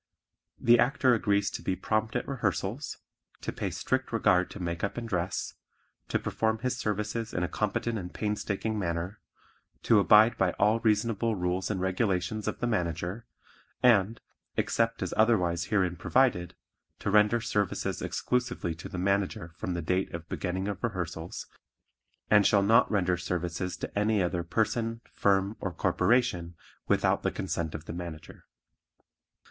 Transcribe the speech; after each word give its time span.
The 0.59 0.79
Actor 0.79 1.13
agrees 1.13 1.51
to 1.51 1.61
be 1.61 1.75
prompt 1.75 2.15
at 2.15 2.27
rehearsals, 2.27 2.97
to 3.41 3.51
pay 3.51 3.69
strict 3.69 4.11
regard 4.11 4.49
to 4.49 4.59
makeup 4.59 4.97
and 4.97 5.07
dress, 5.07 5.53
to 6.07 6.17
perform 6.17 6.57
his 6.57 6.75
services 6.75 7.35
in 7.35 7.43
a 7.43 7.47
competent 7.47 7.99
and 7.99 8.11
painstaking 8.11 8.79
manner, 8.79 9.19
to 9.83 9.99
abide 9.99 10.39
by 10.39 10.53
all 10.53 10.79
reasonable 10.79 11.35
rules 11.35 11.69
and 11.69 11.79
regulations 11.81 12.47
of 12.47 12.59
the 12.61 12.65
Manager, 12.65 13.27
and, 13.83 14.19
except 14.57 15.03
as 15.03 15.13
otherwise 15.17 15.65
herein 15.65 15.95
provided, 15.97 16.55
to 16.97 17.11
render 17.11 17.39
services 17.39 18.01
exclusively 18.01 18.73
to 18.73 18.89
the 18.89 18.97
Manager 18.97 19.51
from 19.55 19.75
the 19.75 19.83
date 19.83 20.11
of 20.15 20.27
beginning 20.27 20.67
of 20.67 20.81
rehearsals, 20.83 21.45
and 22.27 22.47
shall 22.47 22.63
not 22.63 22.89
render 22.89 23.17
services 23.17 23.77
to 23.77 23.95
any 23.99 24.19
other 24.23 24.43
person, 24.43 25.01
firm 25.13 25.55
or 25.59 25.71
corporation 25.71 26.55
without 26.87 27.21
the 27.21 27.29
consent 27.29 27.75
of 27.75 27.85
the 27.85 27.93
Manager. 27.93 28.45